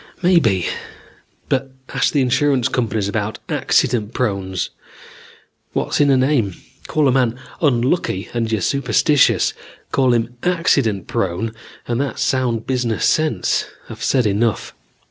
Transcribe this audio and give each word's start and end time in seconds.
Maybe; 0.23 0.65
but 1.47 1.69
ask 1.89 2.11
the 2.11 2.21
insurance 2.21 2.69
companies 2.69 3.07
about 3.07 3.37
accident 3.49 4.15
prones. 4.15 4.71
What's 5.73 6.01
in 6.01 6.09
a 6.09 6.17
name? 6.17 6.55
Call 6.87 7.07
a 7.07 7.11
man 7.11 7.39
unlucky 7.61 8.27
and 8.33 8.51
you're 8.51 8.61
superstitious. 8.61 9.53
Call 9.91 10.13
him 10.13 10.37
accident 10.41 11.05
prone 11.05 11.53
and 11.87 12.01
that's 12.01 12.23
sound 12.23 12.65
business 12.65 13.05
sense. 13.05 13.67
I've 13.91 14.03
said 14.03 14.25
enough. 14.25 14.73